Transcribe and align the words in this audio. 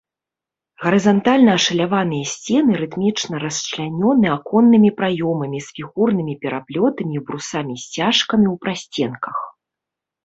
Гарызантальна 0.83 1.51
ашаляваныя 1.59 2.25
сцены 2.31 2.71
рытмічна 2.81 3.35
расчлянёны 3.45 4.27
аконнымі 4.37 4.89
праёмамі 5.03 5.59
з 5.67 5.79
фігурнымі 5.81 6.33
пераплётамі 6.47 7.13
і 7.21 7.25
брусамі-сцяжкамі 7.29 8.47
ў 8.53 8.55
прасценках. 8.65 9.37